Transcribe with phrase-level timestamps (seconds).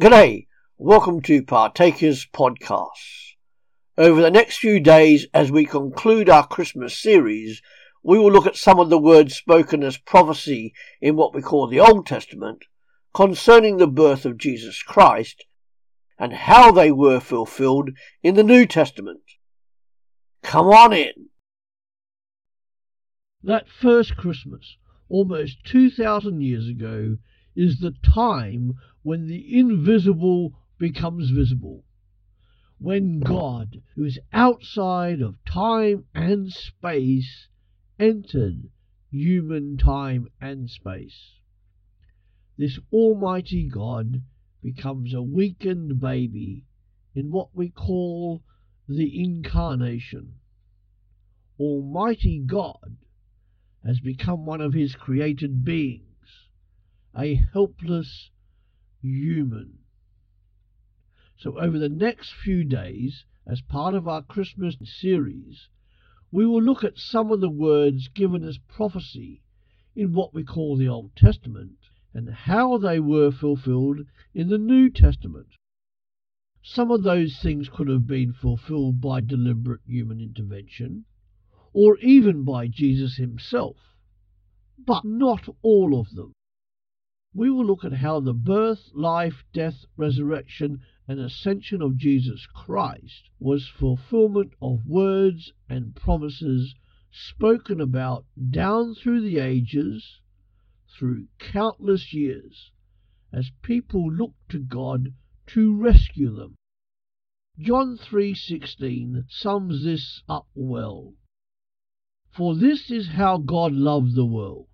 [0.00, 0.46] G'day,
[0.76, 3.32] welcome to Partakers Podcasts.
[3.96, 7.60] Over the next few days, as we conclude our Christmas series,
[8.04, 11.66] we will look at some of the words spoken as prophecy in what we call
[11.66, 12.64] the Old Testament
[13.12, 15.46] concerning the birth of Jesus Christ
[16.16, 17.90] and how they were fulfilled
[18.22, 19.22] in the New Testament.
[20.44, 21.30] Come on in.
[23.42, 24.76] That first Christmas,
[25.08, 27.16] almost 2,000 years ago,
[27.56, 28.74] is the time
[29.08, 31.82] when the invisible becomes visible.
[32.76, 37.48] When God, who is outside of time and space,
[37.98, 38.68] entered
[39.10, 41.38] human time and space.
[42.58, 44.24] This Almighty God
[44.62, 46.66] becomes a weakened baby
[47.14, 48.42] in what we call
[48.86, 50.34] the Incarnation.
[51.58, 52.98] Almighty God
[53.86, 56.04] has become one of His created beings
[57.18, 58.28] a helpless
[59.08, 59.78] human.
[61.36, 65.68] So, over the next few days, as part of our Christmas series,
[66.30, 69.42] we will look at some of the words given as prophecy
[69.94, 71.78] in what we call the Old Testament
[72.12, 74.00] and how they were fulfilled
[74.34, 75.48] in the New Testament.
[76.62, 81.04] Some of those things could have been fulfilled by deliberate human intervention,
[81.72, 83.94] or even by Jesus himself,
[84.76, 86.32] but not all of them
[87.34, 93.28] we will look at how the birth, life, death, resurrection, and ascension of Jesus Christ
[93.38, 96.74] was fulfillment of words and promises
[97.10, 100.20] spoken about down through the ages,
[100.88, 102.70] through countless years,
[103.30, 105.12] as people looked to God
[105.48, 106.56] to rescue them.
[107.58, 111.14] John 3:16 sums this up well.
[112.30, 114.68] For this is how God loved the world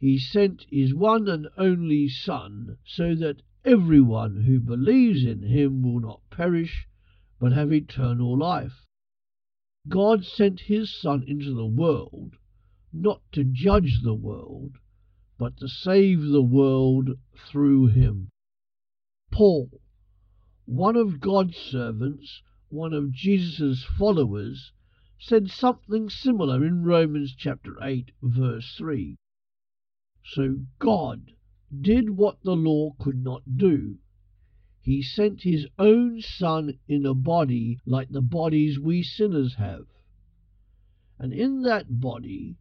[0.00, 5.98] he sent his one and only Son, so that everyone who believes in him will
[5.98, 6.86] not perish,
[7.40, 8.86] but have eternal life.
[9.88, 12.36] God sent his Son into the world,
[12.92, 14.76] not to judge the world,
[15.36, 18.28] but to save the world through him.
[19.32, 19.80] Paul,
[20.64, 24.70] one of God's servants, one of Jesus' followers,
[25.18, 29.16] said something similar in Romans chapter 8, verse 3.
[30.32, 31.32] So God
[31.80, 33.98] did what the law could not do.
[34.82, 39.86] He sent his own Son in a body like the bodies we sinners have.
[41.18, 42.58] And in that body,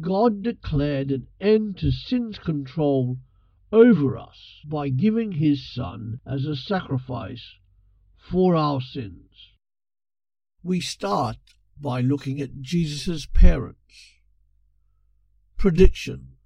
[0.00, 3.18] God declared an end to sin's control
[3.72, 7.54] over us by giving his Son as a sacrifice
[8.16, 9.54] for our sins.
[10.62, 11.38] We start
[11.80, 14.14] by looking at Jesus' parents.
[15.56, 16.37] Prediction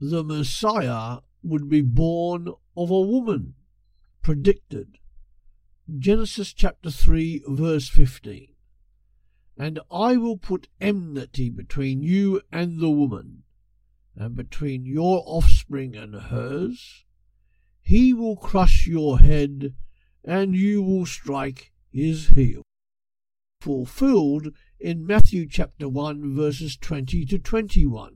[0.00, 3.54] the Messiah would be born of a woman,
[4.22, 4.98] predicted.
[5.98, 8.48] Genesis chapter 3, verse 15.
[9.56, 13.44] And I will put enmity between you and the woman,
[14.14, 17.04] and between your offspring and hers.
[17.80, 19.74] He will crush your head,
[20.24, 22.62] and you will strike his heel.
[23.60, 28.15] Fulfilled in Matthew chapter 1, verses 20 to 21.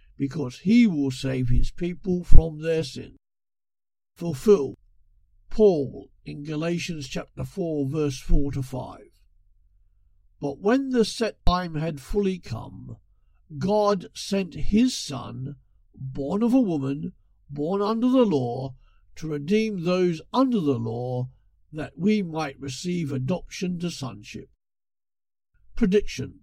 [0.21, 3.15] because he will save his people from their sin.
[4.15, 4.75] Fulfill
[5.49, 8.99] Paul in Galatians chapter 4, verse 4 to 5.
[10.39, 12.97] But when the set time had fully come,
[13.57, 15.55] God sent his Son,
[15.95, 17.13] born of a woman,
[17.49, 18.75] born under the law,
[19.15, 21.29] to redeem those under the law,
[21.73, 24.51] that we might receive adoption to sonship.
[25.75, 26.41] Prediction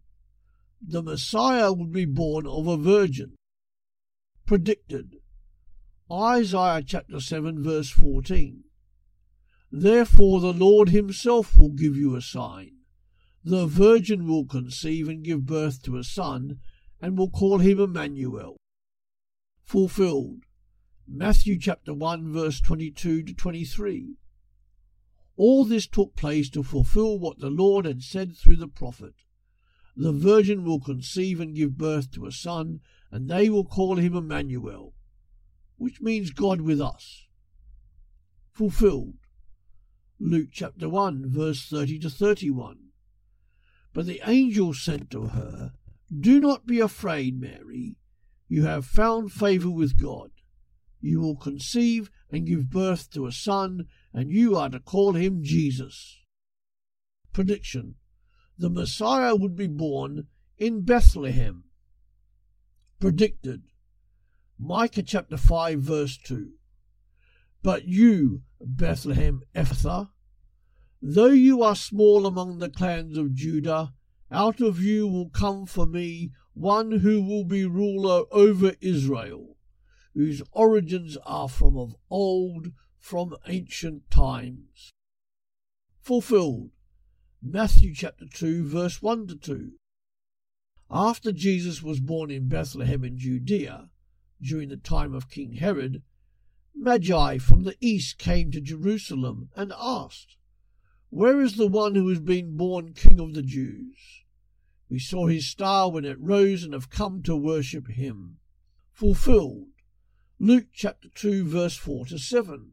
[0.82, 3.37] The Messiah would be born of a virgin
[4.48, 5.16] predicted.
[6.10, 8.64] Isaiah chapter 7, verse 14.
[9.70, 12.78] Therefore the Lord himself will give you a sign.
[13.44, 16.60] The virgin will conceive and give birth to a son,
[16.98, 18.56] and will call him Emmanuel.
[19.64, 20.44] Fulfilled.
[21.06, 24.16] Matthew chapter 1, verse 22 to 23.
[25.36, 29.14] All this took place to fulfill what the Lord had said through the prophet.
[30.00, 34.14] The virgin will conceive and give birth to a son, and they will call him
[34.14, 34.94] Emmanuel,
[35.76, 37.26] which means God with us.
[38.52, 39.16] Fulfilled.
[40.20, 42.78] Luke chapter 1, verse 30 to 31.
[43.92, 45.72] But the angel said to her,
[46.16, 47.96] Do not be afraid, Mary.
[48.46, 50.30] You have found favour with God.
[51.00, 55.42] You will conceive and give birth to a son, and you are to call him
[55.42, 56.20] Jesus.
[57.32, 57.96] Prediction
[58.58, 60.26] The Messiah would be born
[60.56, 61.62] in Bethlehem.
[62.98, 63.62] Predicted
[64.58, 66.50] Micah chapter 5, verse 2.
[67.62, 70.10] But you, Bethlehem Ephrathah,
[71.00, 73.92] though you are small among the clans of Judah,
[74.28, 79.56] out of you will come for me one who will be ruler over Israel,
[80.14, 84.90] whose origins are from of old, from ancient times.
[86.00, 86.70] Fulfilled.
[87.40, 89.72] Matthew chapter 2, verse 1 to 2.
[90.90, 93.90] After Jesus was born in Bethlehem in Judea,
[94.42, 96.02] during the time of King Herod,
[96.74, 100.36] Magi from the east came to Jerusalem and asked,
[101.10, 104.24] Where is the one who has been born King of the Jews?
[104.90, 108.38] We saw his star when it rose and have come to worship him.
[108.90, 109.68] Fulfilled.
[110.40, 112.72] Luke chapter 2, verse 4 to 7.